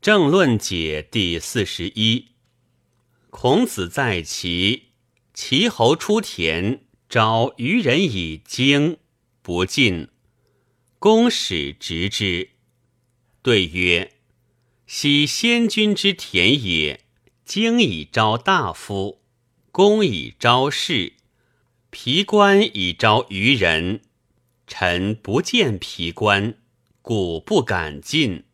[0.00, 2.28] 政论解第四十一。
[3.28, 4.84] 孔子在齐，
[5.34, 8.96] 齐侯出田，招渔人以经，
[9.42, 10.08] 不进。
[10.98, 12.48] 公使执之，
[13.42, 14.14] 对曰
[14.86, 17.04] ：“昔先君之田也，
[17.44, 19.20] 经以招大夫，
[19.70, 21.12] 公以招士，
[21.90, 24.00] 皮官以招渔人。
[24.66, 26.54] 臣不见皮官，
[27.02, 28.44] 故不敢进。”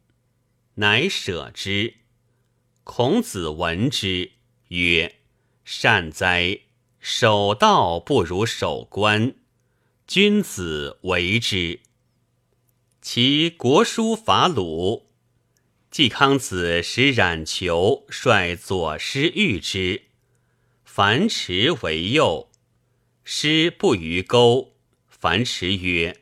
[0.76, 1.94] 乃舍之。
[2.84, 4.32] 孔子闻之，
[4.68, 5.16] 曰
[5.64, 6.60] ：“善哉！
[7.00, 9.36] 守道不如守官，
[10.06, 11.80] 君子为之。”
[13.00, 15.08] 其国书伐鲁，
[15.90, 20.02] 季康子使冉求率左师御之，
[20.84, 22.50] 樊迟为右，
[23.24, 24.74] 师不于沟。
[25.08, 26.20] 樊迟曰：“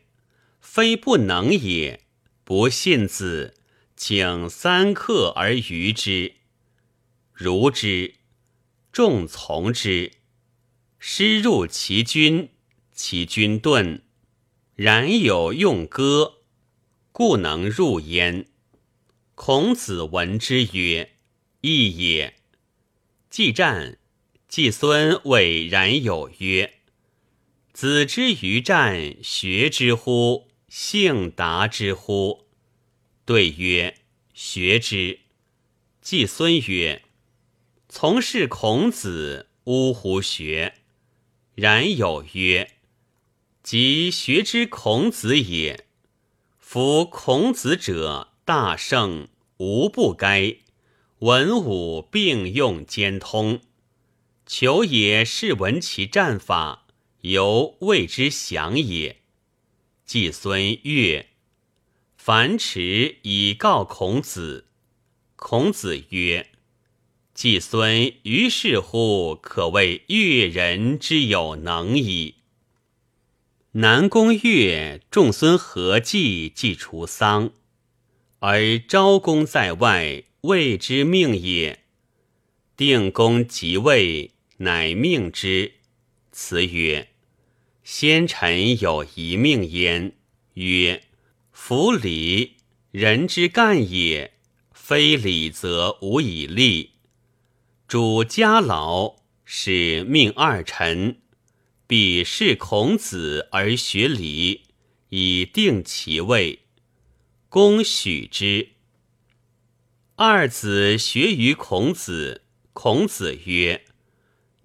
[0.61, 2.01] 非不能也，
[2.45, 3.54] 不信子。”
[3.95, 6.33] 请三客而娱之，
[7.31, 8.15] 如之，
[8.91, 10.11] 众从之。
[10.99, 12.49] 师入其军，
[12.91, 14.01] 其军遁，
[14.75, 16.39] 然有用歌，
[17.13, 18.47] 故能入焉。
[19.33, 21.15] 孔子闻之曰
[21.61, 22.35] ：“义也。”
[23.29, 23.97] 季战，
[24.49, 26.79] 季孙谓冉有曰
[27.71, 30.49] ：“子之于战，学之乎？
[30.67, 32.44] 性达之乎？”
[33.25, 33.97] 对曰
[34.35, 35.19] ：“学之。”
[35.99, 37.01] 季孙曰
[37.89, 40.75] ：“从事孔子，呜呼学。”
[41.55, 42.73] 然有曰
[43.63, 45.87] ：“即学之孔子也。
[46.59, 50.57] 夫孔子者，大圣，无不该。
[51.19, 53.61] 文武并用兼通。
[54.45, 56.85] 求也是闻其战法，
[57.21, 59.21] 犹谓之详也。”
[60.05, 61.29] 季孙悦。
[62.25, 64.65] 樊迟以告孔子，
[65.35, 66.47] 孔子曰
[67.35, 72.37] ：“季孙于是乎，可谓越人之有能矣。”
[73.73, 77.51] 南宫越众孙何计既除丧，
[78.39, 81.83] 而昭公在外，谓之命也。
[82.75, 85.73] 定公即位，乃命之。
[86.31, 87.07] 辞曰
[87.85, 90.13] ：“先臣有一命焉，
[90.55, 91.03] 曰。”
[91.67, 92.57] 夫礼，
[92.91, 94.33] 人之干也；
[94.71, 96.91] 非礼，则无以立。
[97.87, 101.17] 主家老，使命二臣，
[101.87, 104.65] 必视孔子而学礼，
[105.09, 106.59] 以定其位。
[107.49, 108.69] 公许之。
[110.17, 112.43] 二子学于孔子，
[112.73, 113.85] 孔子曰：“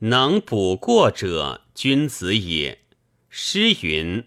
[0.01, 2.83] 能补过者，君子也。”
[3.31, 4.27] 诗云。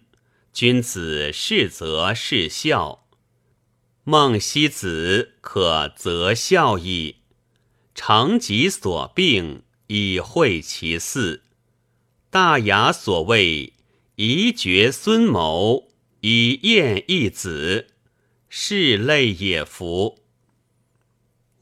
[0.54, 3.08] 君子视则是孝，
[4.04, 7.16] 孟西子可则孝矣。
[7.96, 11.42] 成己所病，以惠其嗣。
[12.30, 13.74] 大雅所谓
[14.18, 15.90] 宜绝孙谋，
[16.22, 17.88] 以验一子，
[18.48, 19.66] 是类也。
[19.66, 20.20] 夫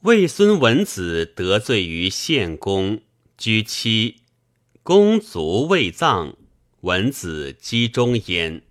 [0.02, 3.00] 魏孙文子得罪于献公，
[3.38, 4.16] 居妻，
[4.82, 6.34] 公卒未葬，
[6.82, 8.62] 文子击中焉。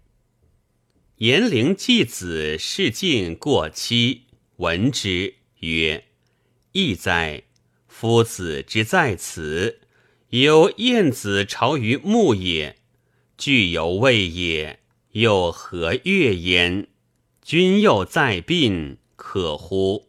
[1.22, 4.24] 颜陵季子事尽过期，
[4.56, 6.06] 闻之曰
[6.74, 7.44] ：“义哉！
[7.88, 9.82] 夫子之在此，
[10.30, 12.78] 有晏子朝于牧也，
[13.38, 14.80] 具犹未也，
[15.12, 16.88] 又何悦焉？
[17.44, 20.08] 君又在病，可乎？”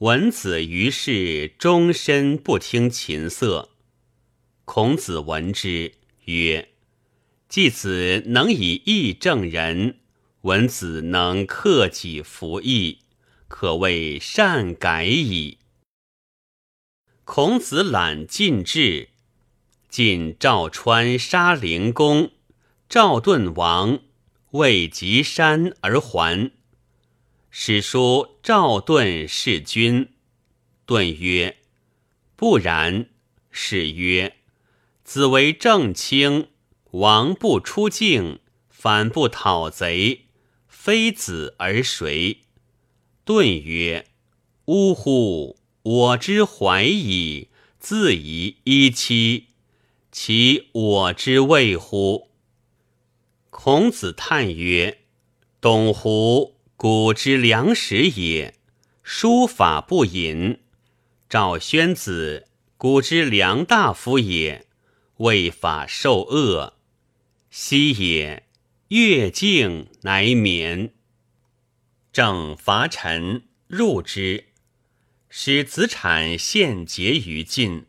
[0.00, 3.70] 文子于是终身不听琴瑟。
[4.66, 5.94] 孔子闻之
[6.26, 6.75] 曰。
[7.48, 9.98] 季子能以义正人，
[10.42, 12.98] 文子能克己服义，
[13.46, 15.58] 可谓善改矣。
[17.24, 19.10] 孔子览晋志，
[19.88, 22.32] 晋赵川杀灵公，
[22.88, 24.00] 赵盾亡，
[24.50, 26.50] 未及山而还。
[27.50, 30.08] 史书赵盾弑君，
[30.84, 31.58] 盾曰
[32.36, 33.08] ：“不然。”
[33.50, 34.36] 史曰
[35.04, 36.48] ：“子为正卿。”
[36.92, 38.38] 王不出境，
[38.70, 40.26] 反不讨贼，
[40.68, 42.42] 非子而谁？
[43.24, 44.06] 顿曰
[44.66, 45.56] ：“呜呼！
[45.82, 47.48] 我之怀矣，
[47.78, 49.48] 自疑一妻，
[50.12, 52.30] 其我之谓乎？”
[53.50, 55.00] 孔子叹曰
[55.60, 58.54] ：“董狐，古之良史也；
[59.02, 60.60] 书法不隐。
[61.28, 62.46] 赵宣子，
[62.76, 64.66] 古之良大夫也；
[65.16, 66.74] 为法受恶。”
[67.58, 68.46] 昔也，
[68.88, 70.92] 越境乃免。
[72.12, 74.48] 正伐陈，入之，
[75.30, 77.86] 使子产献节于晋。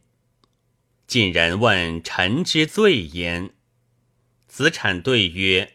[1.06, 3.56] 晋人问臣之罪焉，
[4.48, 5.74] 子产对曰：“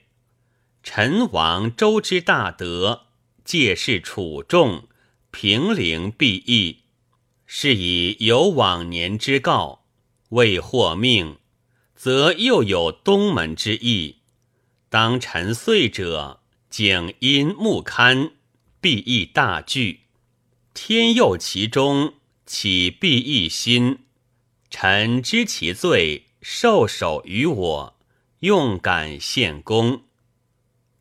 [0.82, 3.08] 臣王周之大德，
[3.44, 4.88] 借势处众，
[5.30, 6.84] 平陵必义，
[7.44, 9.84] 是以有往年之告，
[10.30, 11.36] 未获命，
[12.02, 14.16] 则又有东门之意。
[14.88, 18.32] 当臣岁者，景因木堪，
[18.80, 20.00] 必亦大惧。
[20.74, 22.14] 天佑其中，
[22.44, 24.00] 岂必一心？
[24.68, 27.96] 臣知其罪，受首于我，
[28.40, 30.02] 用感献功。”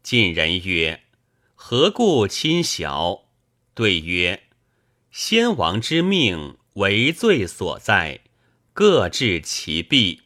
[0.04, 1.02] 晋人曰
[1.56, 3.24] ：“何故亲小？”
[3.74, 4.44] 对曰
[5.12, 8.20] ：“先王之命为罪所在，
[8.74, 10.21] 各治其弊。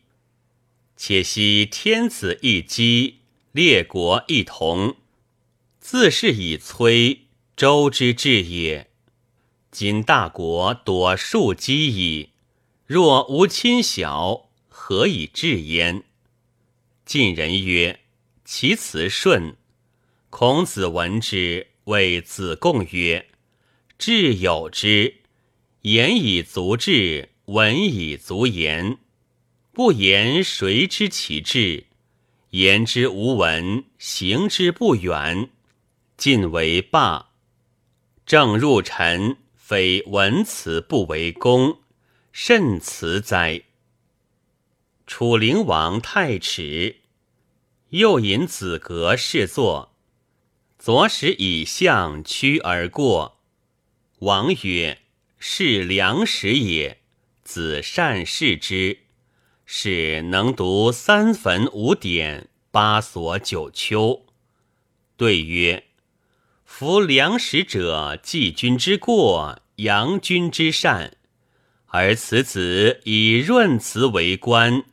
[0.98, 3.20] 且惜天子一击，
[3.52, 4.96] 列国一同，
[5.80, 7.20] 自是以摧
[7.56, 8.90] 周之治也。
[9.72, 12.30] 今大国多数击矣，
[12.86, 16.04] 若无亲小，何以治焉？”
[17.06, 18.00] 晋人曰
[18.46, 19.58] ：“其辞顺。”
[20.32, 23.28] 孔子闻之，谓子贡曰
[24.00, 25.16] ：“智有之，
[25.82, 28.98] 言以足智，闻以足言。
[29.76, 31.88] 不言，谁知其志？
[32.52, 35.50] 言之无闻，行之不远。
[36.16, 37.32] 进为霸，
[38.26, 41.80] 正入臣，非文辞不为公，
[42.32, 43.64] 甚辞哉！”
[45.06, 47.02] 楚灵王太迟，
[47.90, 49.94] 又引子革侍坐。
[50.80, 53.42] 左使以相趋而过，
[54.20, 55.02] 王曰
[55.38, 57.02] ：“是良使也，
[57.44, 59.00] 子善视之。
[59.66, 64.26] 是能读三坟五典，八所九丘。”
[65.18, 65.86] 对曰
[66.66, 71.18] ：“夫良使者，继君之过，扬君之善，
[71.88, 74.84] 而此子以润辞为官，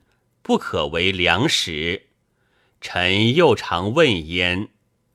[0.42, 2.06] 不可为良使。
[2.80, 4.68] 臣又常问焉。”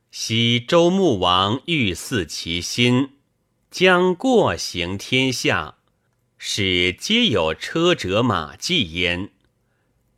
[0.10, 3.10] 昔周穆王欲祀其心，
[3.70, 5.76] 将过行天下，
[6.38, 9.30] 使皆有车辙马迹焉。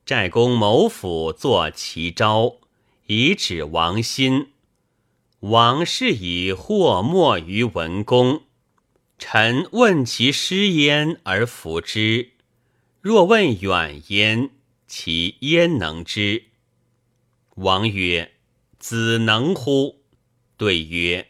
[0.10, 2.56] 寨公谋府作其招，
[3.06, 4.48] 以指王心。
[5.42, 8.42] 王是以祸莫于文公。
[9.20, 12.32] 臣问其师焉而服之，
[13.02, 14.50] 若问远焉，
[14.88, 16.46] 其焉能知？
[17.58, 18.32] 王曰。
[18.80, 20.02] 子能乎？
[20.58, 21.28] 对曰：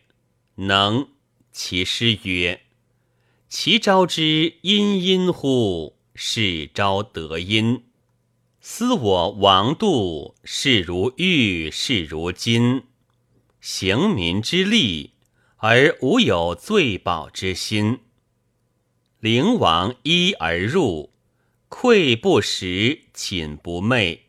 [0.56, 1.10] 能。
[1.52, 2.62] 其师曰：
[3.50, 5.98] 其招之殷殷乎？
[6.16, 7.84] 是招得殷。
[8.71, 12.83] 思我王度，视如玉，视如金，
[13.60, 15.13] 行民之利，
[15.57, 17.98] 而无有罪宝之心。
[19.19, 21.10] 灵王依而入，
[21.68, 24.19] 馈不食，寝不寐。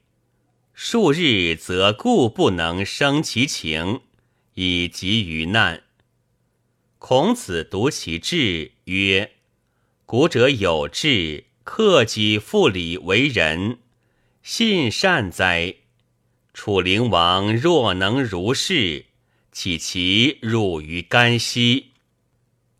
[0.72, 4.00] 数日则故不能生其情，
[4.54, 5.82] 以及于难。
[6.98, 9.32] 孔子读其志曰
[10.06, 13.78] ：“古者有志，克己复礼为人，
[14.52, 15.76] 信善哉！
[16.52, 19.06] 楚灵王若能如是，
[19.52, 21.92] 岂其辱于干兮？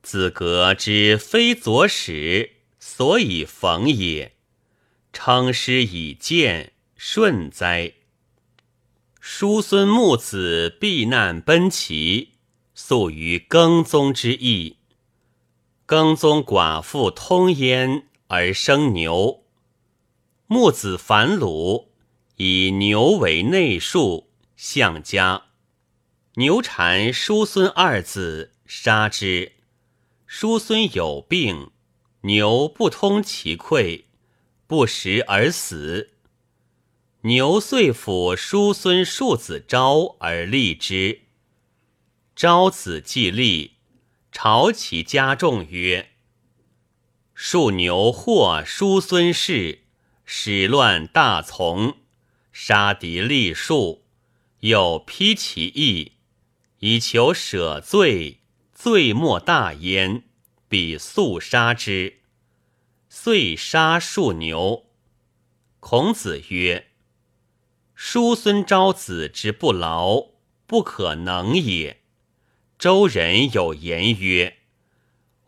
[0.03, 4.33] 子革之非左使，所以逢也。
[5.13, 7.93] 称师以见。”顺哉！
[9.21, 12.31] 叔孙木子避难奔齐，
[12.75, 14.79] 诉于耕宗之意。
[15.87, 19.45] 耕宗寡妇通焉而生牛。
[20.53, 21.93] 木子反鲁，
[22.35, 25.45] 以牛为内庶，相家。
[26.35, 29.53] 牛缠叔孙二子，杀之。
[30.27, 31.71] 叔孙有病，
[32.23, 34.07] 牛不通其溃，
[34.67, 36.15] 不食而死。
[37.21, 41.21] 牛遂抚叔孙庶子昭而立之。
[42.35, 43.77] 昭子既立，
[44.33, 46.11] 朝其家众曰
[47.35, 49.85] ：“庶牛祸叔孙氏，
[50.33, 51.97] 始乱大从，
[52.53, 54.05] 杀敌立数，
[54.61, 56.13] 又披其义，
[56.79, 58.39] 以求舍罪，
[58.73, 60.23] 罪莫大焉，
[60.69, 62.21] 彼速杀之。
[63.09, 64.87] 遂杀庶牛。”
[65.81, 66.93] 孔子曰。
[67.97, 70.29] 叔孙昭子之不劳，
[70.69, 72.03] 不可能也。
[72.79, 74.59] 周人有言曰：“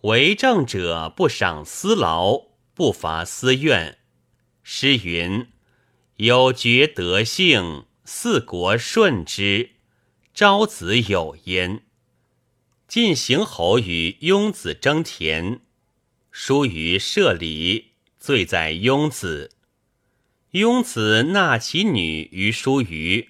[0.02, 3.98] 为政者不赏私劳，不乏私怨。”
[4.62, 5.48] 诗云
[6.16, 9.70] ：“有觉德性，四国顺之。”
[10.32, 11.82] 昭子有焉。
[12.88, 15.60] 晋行侯与雍子争田，
[16.30, 19.50] 疏于社礼，罪在庸子。
[20.52, 23.28] 庸子纳其女于叔虞，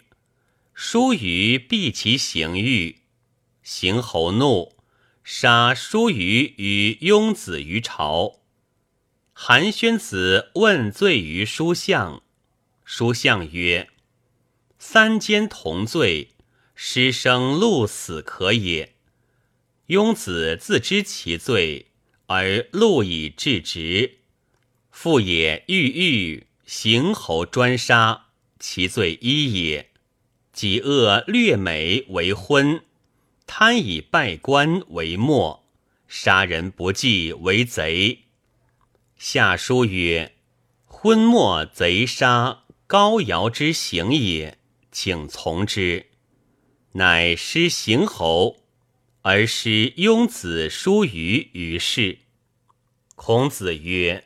[0.74, 2.98] 叔虞避其行欲，
[3.62, 4.76] 行侯怒，
[5.24, 8.41] 杀叔虞与庸子于朝。
[9.44, 12.22] 韩宣子问罪于书相，
[12.84, 13.88] 书相曰
[14.78, 16.28] ：“三奸同罪，
[16.76, 18.94] 师生戮死可也。”
[19.90, 21.86] 庸子自知其罪，
[22.26, 24.18] 而路以治直，
[24.92, 26.46] 复也欲欲。
[26.64, 28.26] 行侯专杀，
[28.60, 29.86] 其罪一也；
[30.52, 32.84] 己恶掠美为昏，
[33.48, 35.64] 贪以败官为末，
[36.06, 38.20] 杀人不计为贼。
[39.24, 40.34] 下书曰
[40.84, 44.58] ：“昏末贼杀，高尧之行也，
[44.90, 46.06] 请从之。”
[46.94, 48.64] 乃失行侯，
[49.20, 52.18] 而失庸子叔虞于世。
[53.14, 54.24] 孔子曰：“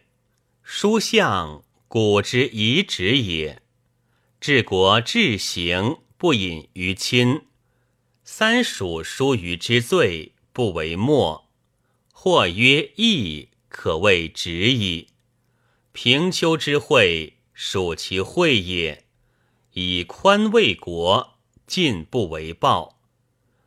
[0.65, 3.61] 书相。”古之遗旨也，
[4.41, 7.43] 治国治行不隐于亲。
[8.25, 11.51] 三属疏于之罪，不为末。
[12.13, 15.09] 或曰义，可谓直矣。
[15.93, 19.05] 平丘之惠，属其惠也。
[19.75, 21.35] 以宽为国，
[21.67, 22.99] 进不为暴。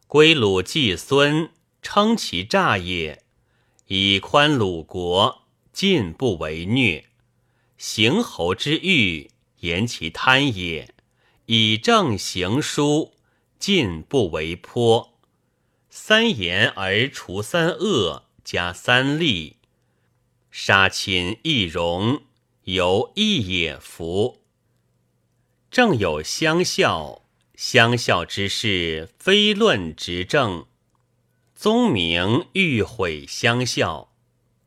[0.07, 1.51] 归鲁季孙，
[1.83, 3.23] 称其诈也。
[3.85, 7.05] 以宽鲁国，进不为虐。
[7.77, 10.87] 行侯之欲，言其贪也；
[11.45, 13.13] 以正行书，
[13.59, 15.13] 进不为颇。
[15.91, 19.57] 三言而除三恶，加三利，
[20.51, 22.23] 杀亲易容，
[22.63, 24.41] 犹义也服。
[25.69, 27.23] 正有相效，
[27.55, 30.65] 相效之事，非论执政。
[31.53, 34.13] 宗明欲毁相效，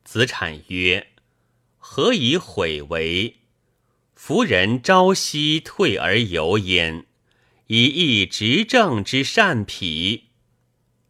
[0.05, 1.09] 子产曰。
[1.79, 3.39] 何以毁为？
[4.15, 7.07] 夫人朝夕退而游焉，
[7.67, 10.29] 以益执政之善匹。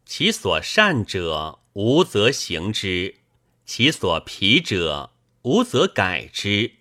[0.07, 3.17] 其所善者，无则行之；
[3.65, 6.73] 其所疲者，无则改之。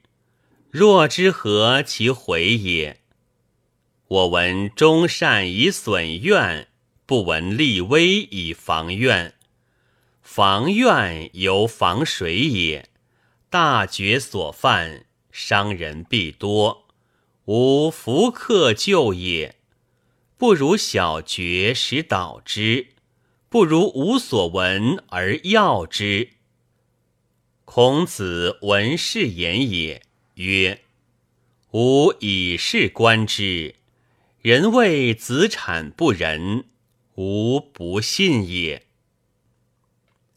[0.70, 3.02] 若之何其毁也？
[4.08, 6.68] 我闻忠善以损怨，
[7.06, 9.36] 不闻立威以防怨。
[10.22, 12.90] 防怨犹防水也。
[13.50, 16.88] 大决所犯，伤人必多，
[17.46, 19.58] 无福克救也。
[20.38, 22.88] 不如小决使导之，
[23.50, 26.30] 不如无所闻而要之。
[27.74, 30.02] 孔子闻是言也，
[30.34, 30.82] 曰
[31.72, 33.76] ：“吾以是观之，
[34.42, 36.66] 人谓子产不仁，
[37.16, 38.88] 吾不信也。”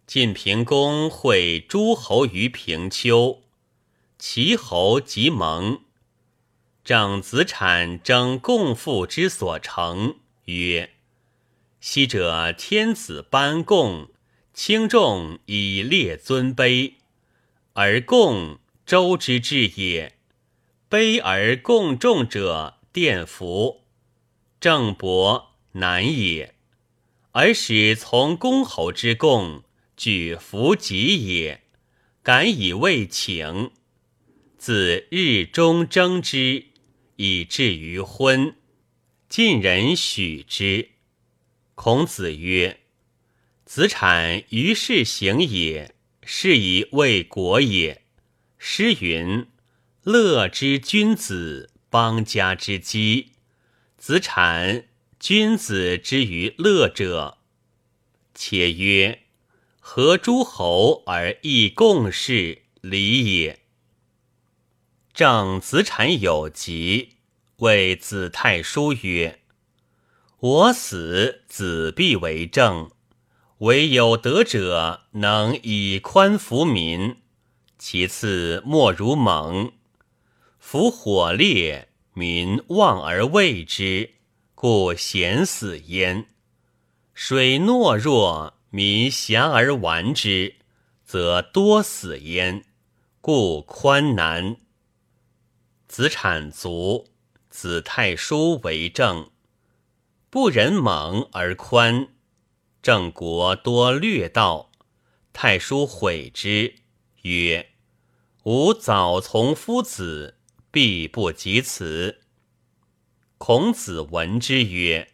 [0.06, 3.42] 晋平公会诸侯于平丘，
[4.16, 5.80] 齐侯即盟。
[6.84, 10.90] 正子产争共父之所成，曰
[11.80, 14.10] ：“昔者天子班贡，
[14.52, 16.92] 轻重以列尊卑，
[17.74, 20.14] 而共周之治也；
[20.90, 23.82] 卑而共重者，奠服。
[24.58, 26.54] 郑伯难也，
[27.32, 29.62] 而使从公侯之共。”
[29.96, 31.62] 举弗己也，
[32.20, 33.70] 敢以为请。
[34.58, 36.64] 自日中争之，
[37.14, 38.56] 以至于昏。
[39.28, 40.88] 晋人许之。
[41.76, 42.80] 孔子曰
[43.64, 45.93] ：“子产于是行也，
[46.24, 48.02] 是以为国也。”
[48.58, 49.46] 诗云
[50.02, 53.32] ：“乐之君子，邦家之基。”
[53.98, 54.86] 子产，
[55.18, 57.38] 君子之于乐者。
[58.34, 59.20] 且曰。
[59.86, 63.60] 合诸侯而议共事，礼也。
[65.12, 67.16] 正子产有疾，
[67.56, 69.40] 谓子太叔曰
[70.40, 72.90] ：“我死，子必为政。
[73.64, 77.16] 唯有德者，能以宽服民。
[77.78, 79.72] 其次莫如猛。
[80.58, 84.10] 夫火烈，民望而畏之，
[84.54, 86.26] 故咸死焉。
[87.14, 90.56] 水懦弱。”民降而玩之，
[91.04, 92.64] 则多死焉，
[93.20, 94.56] 故宽难。
[95.86, 97.06] 子产卒，
[97.48, 99.30] 子太叔为政，
[100.28, 102.08] 不忍猛而宽，
[102.84, 104.70] 郑国多略道，
[105.32, 106.74] 太叔悔之，
[107.22, 107.70] 曰
[108.44, 110.36] ：“吾早从夫子，
[110.70, 112.20] 必不及此。”
[113.38, 115.12] 孔子闻之曰：“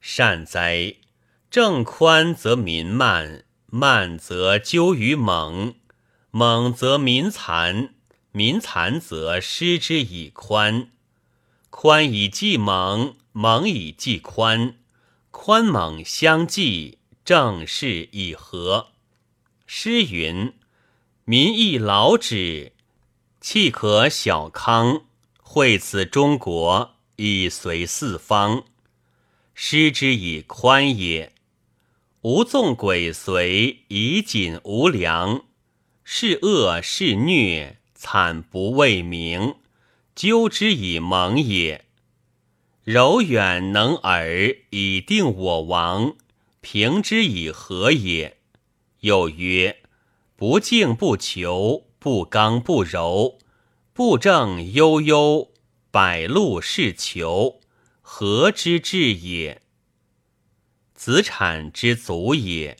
[0.00, 0.94] 善哉！”
[1.50, 5.74] 政宽则民慢，慢则纠于猛。
[6.30, 7.94] 猛则民残，
[8.30, 10.92] 民残则失之以宽。
[11.68, 14.76] 宽以济猛，猛以济宽，
[15.38, 18.88] 宽猛相济，正是以和。
[19.64, 20.54] 诗云
[21.24, 22.72] ：“民亦劳之，
[23.40, 25.04] 气可小康。
[25.40, 28.64] 惠此中国，以随四方。
[29.54, 31.32] 失之以宽也。
[32.22, 35.44] 无纵鬼随，以谨无良。
[36.02, 39.56] 是恶是虐，惨不为名。”
[40.16, 41.85] 纠之以猛也，
[42.86, 46.14] 柔远能尔以定我王；
[46.60, 48.36] 平之以和也。
[49.00, 49.82] 又曰：
[50.36, 53.40] 不敬不求，不刚不柔，
[53.92, 55.50] 不正悠悠，
[55.90, 57.58] 百路是求，
[58.02, 59.62] 何之至也？
[60.94, 62.76] 子产之足也。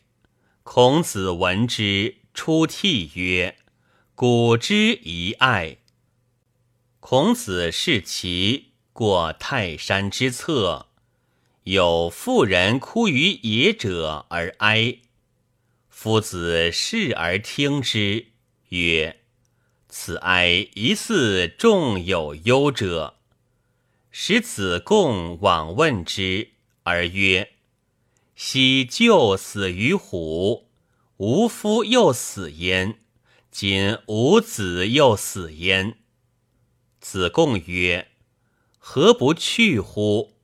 [0.63, 3.57] 孔子闻之，出涕曰
[4.15, 5.79] ：“古之遗爱。”
[7.01, 8.66] 孔子视其
[8.97, 10.87] 过泰山之侧，
[11.65, 15.01] 有妇人哭于野者而哀。
[15.91, 18.29] 夫子视而听之，
[18.71, 19.21] 曰
[19.91, 23.19] ：“此哀疑似众有忧者。”
[24.11, 26.53] 使子贡往问之，
[26.85, 27.51] 而曰
[28.35, 30.71] ：“昔舅死于虎，
[31.19, 32.99] 无夫又死焉，
[33.51, 35.99] 今无子又死焉。”
[36.99, 38.09] 子贡曰
[38.89, 40.37] ：“何不去乎？”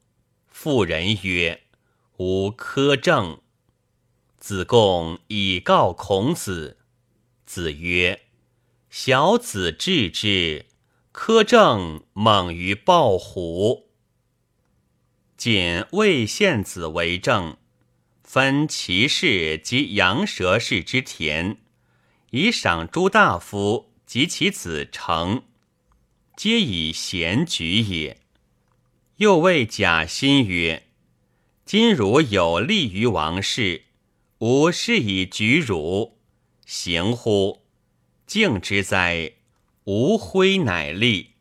[0.50, 1.62] 妇人曰
[2.18, 3.40] ：“吾苛政。”
[4.36, 6.78] 子贡以告孔子。
[7.46, 8.22] 子曰
[8.90, 10.66] ：“小子治之，
[11.14, 13.88] 苛政猛于暴虎。”
[15.38, 17.56] 晋魏献子为政，
[18.24, 21.58] 分齐氏及阳蛇氏之田，
[22.30, 25.44] 以赏诸大夫及其子成。
[26.36, 28.21] 皆以贤举也。
[29.22, 30.88] 又谓贾欣曰
[31.64, 33.84] ：“今汝有利于王室，
[34.38, 36.18] 吾是以举汝，
[36.66, 37.62] 行乎？
[38.26, 39.34] 敬之哉！
[39.84, 41.34] 吾挥乃立。”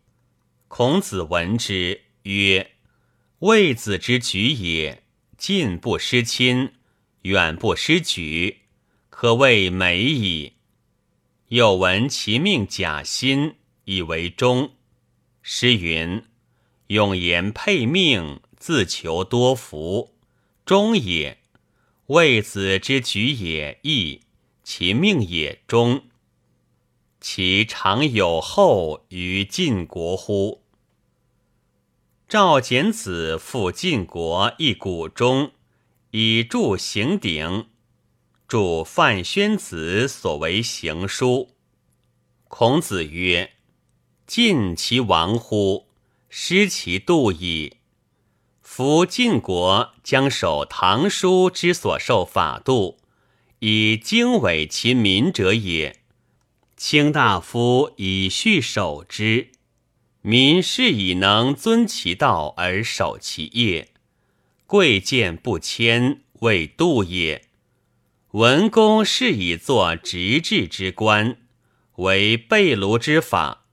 [0.70, 2.74] 孔子闻之曰
[3.39, 5.02] ：“卫子之举也，
[5.36, 6.74] 近不失亲，
[7.24, 8.60] 远不失举，
[9.10, 10.54] 可谓美矣。”
[11.50, 14.74] 又闻其命贾欣，以为忠。
[15.41, 16.24] 诗云
[16.91, 20.13] ：“永言配命，自求多福，
[20.65, 21.38] 忠也。
[22.08, 24.23] 卫子之举也义，
[24.62, 26.04] 其命也忠。
[27.21, 30.63] 其常有后于晋国乎？”
[32.27, 35.51] 赵简子赴晋国一谷中，
[36.10, 37.67] 以著行鼎，
[38.49, 41.51] 著范宣子所为行书。
[42.49, 43.51] 孔子曰。
[44.27, 45.88] 晋其亡乎？
[46.34, 47.74] 失其度矣。
[48.62, 53.00] 夫晋国将守唐书之所受法度，
[53.60, 56.00] 以经纬其民者也。
[56.78, 59.52] 卿大夫以序守之，
[60.22, 63.89] 民是以能遵其道而守其业。
[64.65, 67.44] 贵贱不迁，谓度也。
[68.32, 71.36] 文公是以作直治之官，
[71.98, 73.65] 为备庐之法。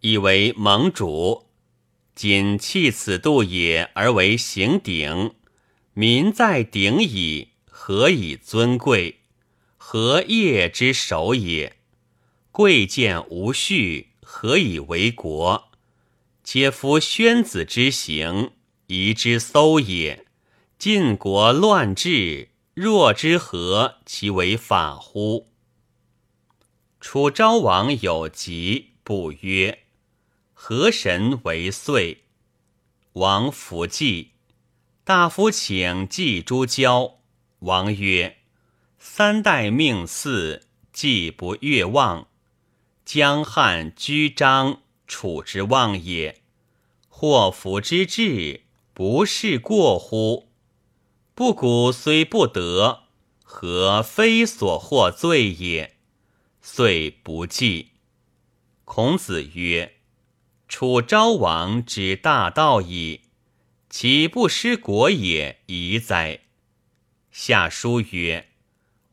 [0.00, 1.49] 以为盟主，
[2.22, 5.32] 今弃此度也，而为行鼎。
[5.94, 9.20] 民在鼎矣，何以尊贵？
[9.78, 11.78] 何业之首也？
[12.52, 15.70] 贵贱无序，何以为国？
[16.42, 18.50] 皆夫宣子之行，
[18.88, 20.26] 夷之搜也。
[20.78, 25.46] 晋国乱治，若之何其为法乎？
[27.00, 29.78] 楚昭王有疾，不曰。
[30.62, 32.24] 河神为岁，
[33.14, 34.32] 王弗祭。
[35.04, 37.20] 大夫请祭诸交。
[37.60, 38.36] 王曰
[39.00, 42.28] ：“三代命祀，祭不越望。
[43.06, 46.42] 江汉居章，楚之望也。
[47.08, 50.50] 祸福之至，不是过乎？
[51.34, 53.04] 不古虽不得，
[53.42, 55.96] 何非所获罪也？
[56.60, 57.92] 遂不祭。”
[58.84, 59.96] 孔子曰。
[60.70, 63.22] 楚昭王之大道矣，
[63.90, 65.58] 岂不失国也？
[65.66, 66.42] 宜哉！
[67.32, 68.50] 下书曰：“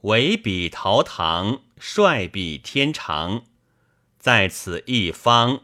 [0.01, 3.45] 唯彼陶唐，率彼天长，
[4.19, 5.63] 在此一方。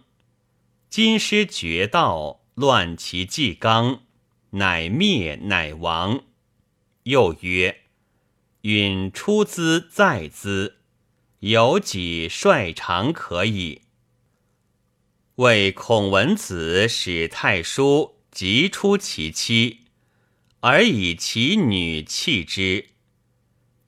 [0.89, 4.01] 今失绝道，乱其纪纲，
[4.49, 6.23] 乃灭乃亡。”
[7.03, 7.82] 又曰
[8.62, 10.79] ：“允出资在兹，
[11.41, 13.83] 有己率长可矣。
[15.36, 19.80] 为孔文子使太叔即出其妻，
[20.60, 22.89] 而以其女弃之，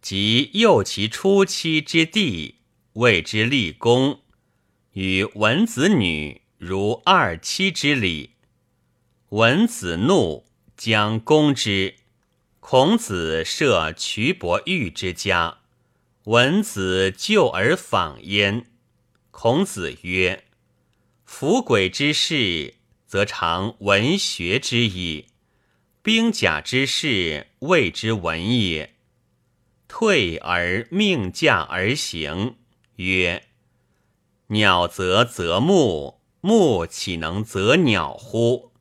[0.01, 2.55] 即诱其出妻之地，
[2.93, 4.21] 谓之立功，
[4.93, 8.31] 与文子女如二妻之礼。
[9.29, 11.95] 文子怒，将攻之。
[12.60, 15.60] 孔子设瞿伯玉之家，
[16.23, 18.65] 文子救而访焉。
[19.29, 20.44] 孔子曰
[21.25, 25.25] ：“夫鬼之事，则常文学之矣；
[26.01, 28.95] 兵甲之事，谓之文也。
[29.88, 32.55] 退而命驾而行，
[32.97, 33.43] 曰：
[34.47, 38.71] 鸟则择木，木岂能择鸟乎？”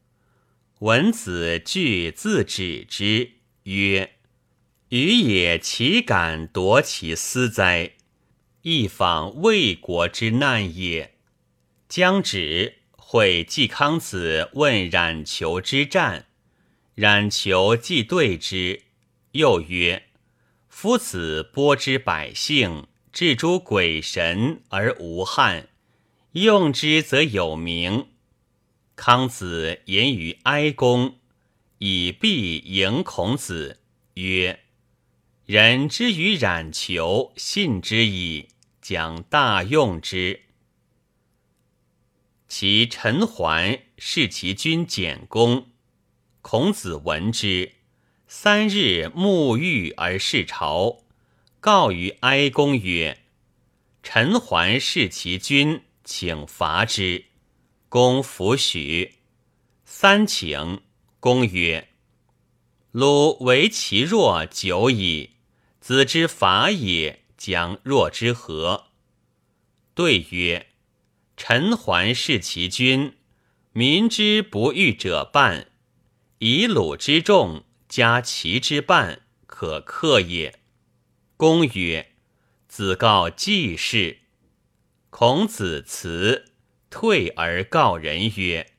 [0.81, 4.17] 文子惧，自止之，曰
[4.91, 7.93] ：“予也，岂敢夺其私哉？
[8.63, 11.14] 亦访魏国之难也。”
[11.97, 16.27] 将止，会季康子问冉求之战，
[16.97, 18.83] 冉求既对之，
[19.31, 20.07] 又曰
[20.67, 25.69] ：“夫子播之百姓，置诸鬼神而无憾，
[26.33, 28.09] 用之则有名。”
[28.97, 31.21] 康子言于哀公，
[31.79, 33.79] 以必迎孔子，
[34.15, 34.65] 曰
[35.47, 38.49] ：“人之于冉求，信之矣，
[38.83, 40.41] 将大用之。”
[42.47, 45.71] 其陈桓视其君简公，
[46.43, 47.73] 孔子闻之，
[48.29, 51.05] 三日沐浴而视朝，
[51.59, 53.25] 告于哀公曰
[54.03, 57.25] ：“陈桓视其君，请伐之。”
[57.89, 59.15] 公弗许。
[59.85, 60.83] 三请，
[61.21, 61.89] 公曰
[62.93, 65.31] ：“鲁为其弱久矣，
[65.81, 68.89] 子之法也，将若之何？”
[69.95, 70.67] 对曰
[71.37, 73.17] ：“臣桓视其君，
[73.73, 75.69] 民之不欲者半，
[76.39, 80.61] 以鲁之众加其之半，可克也。”
[81.37, 82.13] 公曰
[82.69, 84.21] ：“子告季氏。”
[85.11, 86.53] 孔子辞。
[86.91, 88.75] 退而告人曰：“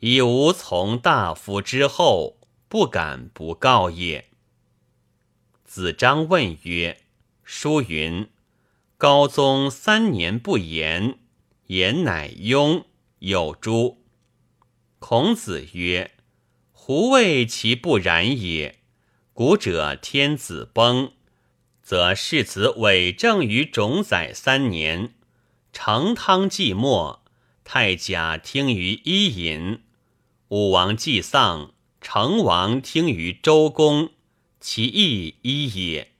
[0.00, 4.30] 以无从大夫之后，不敢不告也。”
[5.64, 7.04] 子张问曰
[7.44, 8.28] ：“书云
[8.98, 11.19] ：‘高宗三年不言，
[11.70, 12.84] 言乃庸，
[13.20, 14.02] 有诸？’”
[14.98, 16.10] 孔子曰
[16.72, 18.80] ：“胡谓其不然也？
[19.32, 21.12] 古者天子崩，
[21.80, 25.14] 则世子伪政于种宰三年，
[25.72, 27.22] 成汤既没。”
[27.62, 29.82] 太甲听于伊尹，
[30.48, 34.10] 武王既丧，成王听于周公，
[34.58, 36.10] 其义一也。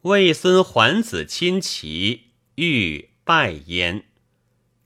[0.00, 4.04] 魏孙桓子亲齐，欲败焉，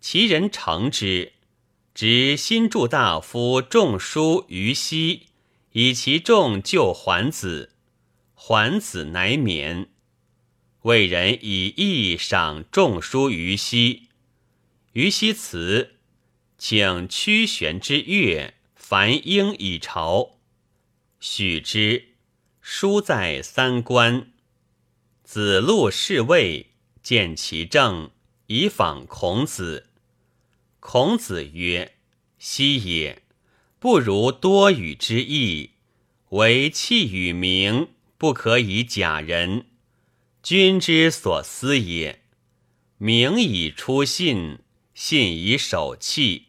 [0.00, 1.34] 其人成之，
[1.94, 5.28] 执新助大夫仲书于西，
[5.70, 7.70] 以其众救桓子，
[8.34, 9.90] 桓子乃免。
[10.80, 14.08] 魏人以义赏仲书于西。
[14.94, 15.94] 于西辞，
[16.58, 20.38] 请屈玄之乐，樊英以朝，
[21.20, 22.08] 许之。
[22.60, 24.32] 书在三关。
[25.22, 26.72] 子路侍卫，
[27.04, 28.10] 见其政，
[28.46, 29.88] 以访孔子。
[30.80, 31.94] 孔子曰
[32.38, 33.22] ：“昔也，
[33.78, 35.70] 不如多语之意，
[36.30, 39.66] 为器与名，不可以假人。
[40.42, 42.22] 君之所思也。
[42.98, 44.58] 名以出信。”
[44.94, 46.48] 信以守气，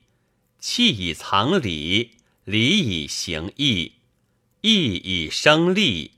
[0.60, 3.94] 气以藏礼，礼以行义，
[4.60, 6.12] 义以生利，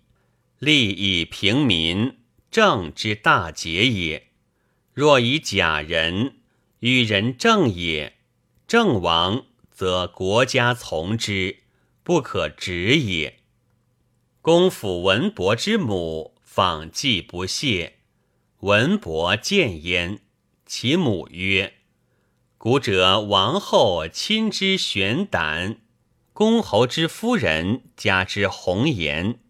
[0.58, 2.18] 利以平民，
[2.50, 4.32] 政之大节也。
[4.96, 6.38] 若以假人，
[6.80, 8.14] 与人正也，
[8.66, 11.64] 正亡，则国家从之，
[12.02, 13.40] 不可止也。
[14.42, 17.96] 公辅文伯之母访祭不谢，
[18.62, 20.22] 文伯见焉，
[20.66, 21.74] 其母曰。
[22.58, 25.82] 古者王后亲之玄胆，
[26.32, 29.42] 公侯之夫人加之红颜，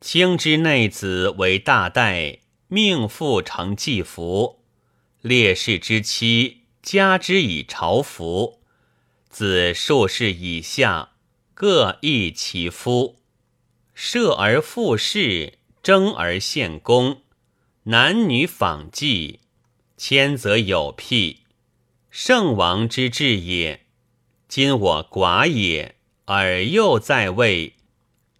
[0.00, 4.62] 卿之内子为大代，命妇成祭服，
[5.26, 8.60] 烈士之妻加之以朝服，
[9.28, 11.14] 子数世以下
[11.52, 13.16] 各异其夫，
[13.92, 17.22] 射而复事，争而献功，
[17.84, 19.40] 男女访祭，
[19.96, 21.40] 谦则有辟。
[22.08, 23.84] 圣王之治也。
[24.46, 27.74] 今我寡也，而又在位，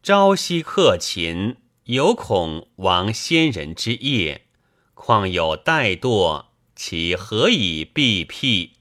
[0.04, 4.46] 朝夕克勤，犹恐亡先人之业，
[4.94, 6.44] 况有怠惰，
[6.76, 8.74] 其何以避辟？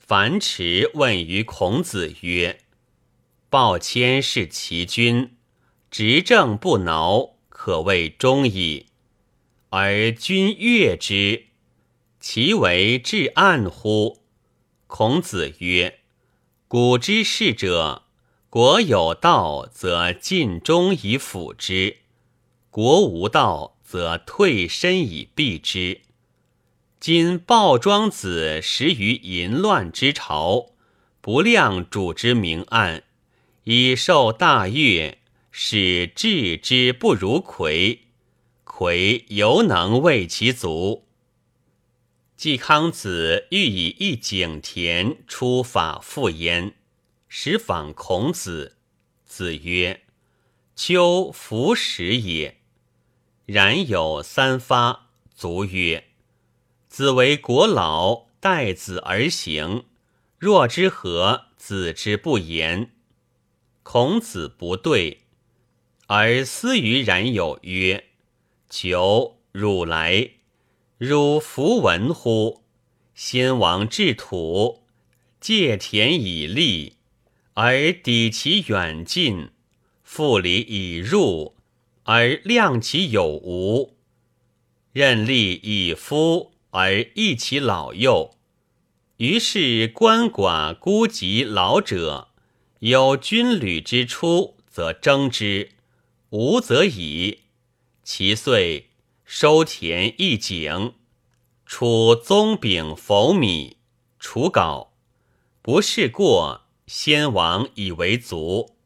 [0.00, 2.58] 樊迟问于孔子曰
[3.48, 5.36] ：“鲍谦是其君，
[5.88, 8.86] 执政不挠，可谓忠矣。
[9.70, 11.46] 而君悦之，
[12.18, 14.22] 其为至暗乎？”
[14.88, 16.00] 孔子曰
[16.66, 18.02] ：“古之士者。”
[18.50, 21.98] 国有道，则尽忠以辅之；
[22.70, 26.00] 国无道，则退身以避之。
[26.98, 30.72] 今鲍庄子始于淫乱之朝，
[31.20, 33.04] 不量主之明暗，
[33.64, 35.18] 以受大悦，
[35.50, 38.00] 使治之不如魁。
[38.64, 41.06] 魁犹能为其足。
[42.34, 46.74] 季康子欲以一井田出法复焉。
[47.28, 48.76] 始访孔子，
[49.24, 50.02] 子曰
[50.74, 52.56] ：“秋弗食也。”
[53.44, 56.04] 然有三发，卒曰
[56.96, 59.84] ：“子为国老，待子而行，
[60.38, 61.48] 若之何？
[61.58, 62.92] 子之不言。”
[63.84, 65.20] 孔子不对，
[66.06, 68.04] 而思于然有曰
[68.70, 70.30] ：“求汝来，
[70.96, 72.62] 汝弗闻乎？
[73.14, 74.82] 先王治土，
[75.38, 76.94] 借田以利。”
[77.52, 79.50] 而抵其远近，
[80.02, 81.56] 复礼以入，
[82.04, 83.96] 而量其有无；
[84.94, 88.36] 任利以夫，而益其老幼。
[89.16, 92.28] 于是鳏寡孤疾老者，
[92.80, 95.70] 有军旅之出，则征之；
[96.28, 97.44] 无则已。
[98.02, 98.90] 其岁
[99.24, 100.92] 收田一井，
[101.64, 103.78] 储宗饼否米，
[104.18, 104.92] 除稿，
[105.62, 106.66] 不是过。
[106.86, 108.76] 先王以为足，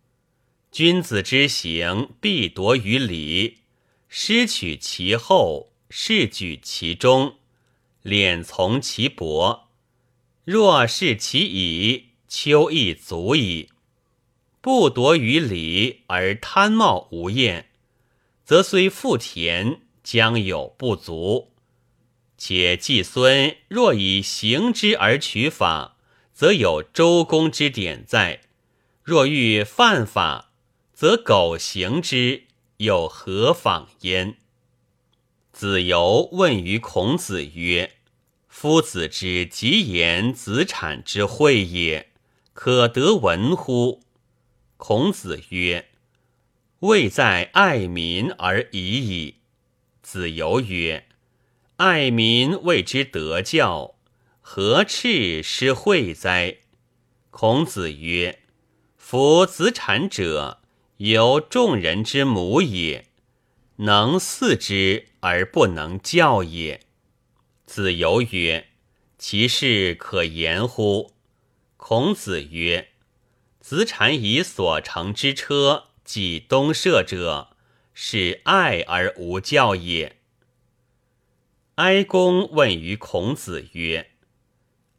[0.70, 3.58] 君子之行必夺于礼，
[4.08, 7.34] 失取其后，是举其中，
[8.04, 9.68] 敛从其薄。
[10.44, 13.70] 若是其已，秋亦足矣。
[14.60, 17.70] 不夺于礼而贪冒无厌，
[18.44, 21.52] 则虽富田，将有不足。
[22.36, 25.96] 且季孙若以行之而取法。
[26.32, 28.40] 则有周公之典在，
[29.02, 30.52] 若欲犯法，
[30.94, 32.44] 则苟行之，
[32.78, 34.38] 有何妨焉？
[35.60, 37.96] 子游问于孔子曰
[38.48, 42.08] ：“夫子之极言子产之惠也，
[42.54, 44.00] 可得闻乎？”
[44.78, 45.90] 孔子曰
[46.80, 49.34] ：“未在爱民而已矣。”
[50.00, 51.04] 子游曰
[51.76, 53.96] ：“爱民谓之德教。”
[54.40, 56.56] 何赤失惠哉？
[57.28, 58.38] 孔子曰
[58.96, 60.62] ：“夫子产者，
[60.96, 63.09] 由众人之母也，
[63.80, 66.80] 能似之而不能教也。”
[67.66, 68.68] 子游曰
[69.18, 71.12] ：“其事可言乎？”
[71.76, 72.88] 孔子曰
[73.60, 77.56] ：“子产以所乘之车及东射者，
[77.94, 80.16] 是爱而无教也。”
[81.76, 84.10] 哀公问于孔子曰：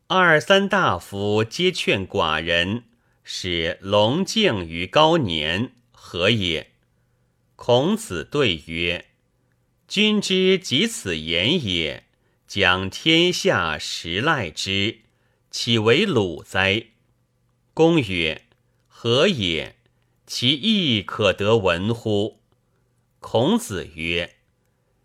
[0.08, 2.86] 二三大夫皆劝寡人
[3.24, 6.71] 使龙敬于高年，何也？
[7.64, 9.06] 孔子对曰
[9.88, 12.06] ：“君之及此言也，
[12.48, 15.02] 将天下实赖之，
[15.52, 16.88] 岂为鲁哉？”
[17.76, 18.46] 公曰
[18.90, 19.76] ：“何也？
[20.26, 22.40] 其义可得闻乎？”
[23.22, 24.38] 孔子曰：“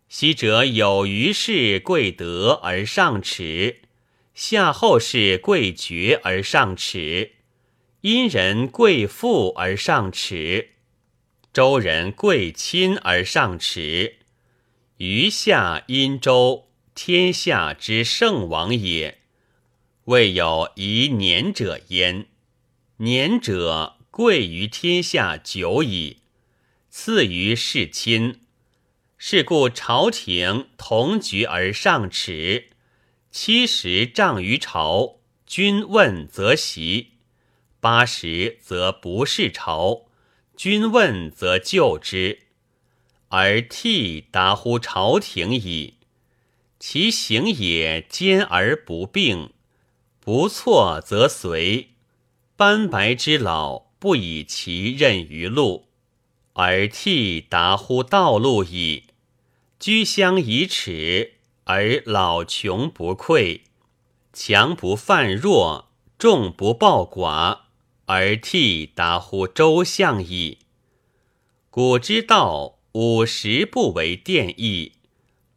[0.09, 3.83] 昔者有余事贵德而上耻。”
[4.33, 7.33] 夏后氏贵爵而上耻，
[8.01, 10.71] 殷人贵富而上耻，
[11.57, 14.17] 周人贵亲而上耻。
[14.99, 19.23] 余下殷周，天下之圣王也，
[20.05, 22.27] 未有宜年者焉。
[22.99, 26.19] 年者贵于天下久矣，
[26.91, 28.41] 次于世亲。
[29.17, 32.69] 是故朝廷同局而上耻。
[33.31, 37.13] 七十仗于朝，君问则席；
[37.81, 40.06] 八十则不是朝，
[40.57, 42.41] 君问则救之。
[43.29, 45.95] 而替达乎朝廷矣。
[46.79, 49.53] 其行也坚而不病，
[50.21, 51.91] 不错则随。
[52.57, 55.89] 斑白之老，不以其任于禄，
[56.55, 59.05] 而替达乎道路矣。
[59.79, 61.35] 居乡以耻。
[61.69, 63.65] 而老穷不愧，
[64.33, 67.63] 强不犯弱，众不暴寡，
[68.07, 70.59] 而替达乎周相矣。
[71.71, 74.93] 古之道，五十不为殿邑，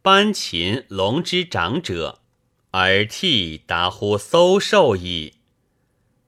[0.02, 2.20] 班禽龙之长者，
[2.72, 5.34] 而替达乎搜兽矣。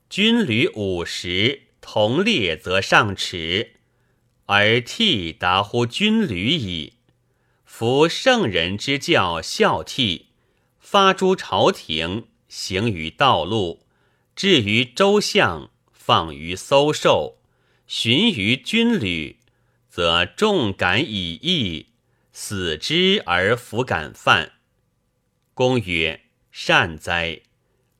[0.08, 3.80] 军旅五十，同列则上耻，
[4.46, 6.94] 而替达乎军旅矣。
[7.64, 10.26] 夫圣人之教孝悌，
[10.78, 13.86] 发诸朝廷，行于道路，
[14.36, 15.70] 至于周相，
[16.04, 17.38] 放于搜兽，
[17.86, 19.38] 循于军旅，
[19.88, 21.90] 则众感以义。
[22.32, 24.54] 死之而弗敢犯。
[25.54, 27.42] 公曰：“善哉！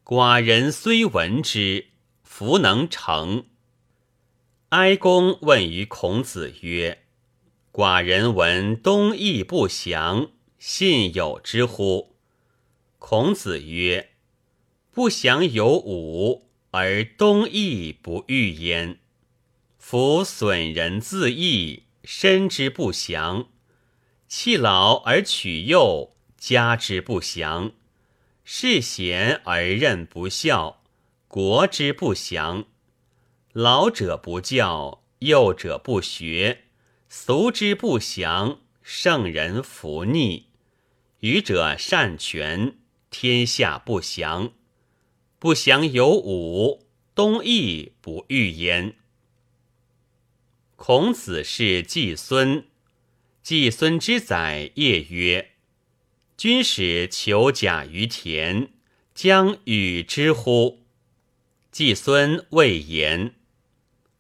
[0.05, 1.91] 寡人虽闻之，
[2.25, 3.47] 弗能成。”
[4.71, 7.05] 哀公问于孔子曰
[7.71, 12.17] ：“寡人闻东邑不祥，信有之乎？”
[12.99, 14.11] 孔子曰
[14.91, 18.99] ：“不祥有五，而东夷不欲焉。
[19.79, 23.49] 夫损人自义，身之不祥。”
[24.27, 27.73] 弃老而取幼，家之不祥；
[28.45, 30.83] 事贤而任不孝，
[31.29, 32.65] 国之不祥。
[33.53, 36.65] 老者不教，幼者不学，
[37.11, 38.61] 俗之不祥。
[38.81, 40.47] 圣人弗逆，
[41.21, 42.79] 愚者善权，
[43.11, 44.53] 天下不祥。
[45.43, 48.95] 不祥有五，东夷不欲焉。
[50.77, 52.69] 孔子是季孙。
[53.43, 55.55] 季孙之宰业曰
[56.39, 58.69] ：“君使求甲于田，
[59.17, 60.85] 将与之乎？”
[61.73, 63.35] 季孙未言。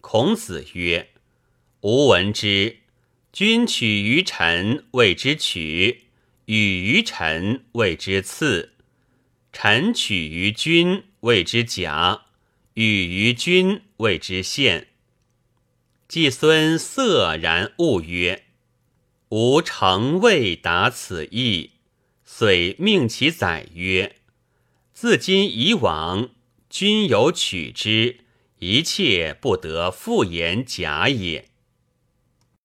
[0.00, 1.10] 孔子曰
[1.82, 2.78] ：“吾闻之。
[3.32, 5.98] 君取于臣，谓之取；
[6.46, 8.72] 与于臣，谓之次。
[9.52, 12.26] 臣取于君，谓之甲；
[12.74, 14.86] 与于君，谓之献。”
[16.06, 18.44] 季孙色然悟曰。
[19.30, 21.70] 吾诚未达此意，
[22.22, 24.16] 遂命其宰曰
[24.92, 26.28] ：“自今以往，
[26.68, 28.18] 君有取之，
[28.58, 31.48] 一切不得复言假也。”